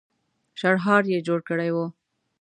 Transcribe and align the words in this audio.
شړهار 0.59 1.03
يې 1.13 1.19
جوړ 1.27 1.39
کړی 1.49 1.69
و. 1.75 1.77